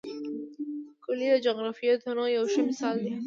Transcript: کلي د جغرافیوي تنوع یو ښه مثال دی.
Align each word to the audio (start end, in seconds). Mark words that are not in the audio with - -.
کلي 1.03 1.27
د 1.31 1.35
جغرافیوي 1.45 1.97
تنوع 2.03 2.27
یو 2.37 2.45
ښه 2.51 2.61
مثال 2.69 2.95
دی. 3.03 3.13